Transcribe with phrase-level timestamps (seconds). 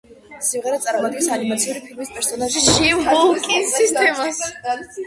[0.45, 4.47] სიმღერა წარმოადგენს ანიმაციური ფილმის პერსონაჟის, ჯიმ ჰოუკინსის თემას.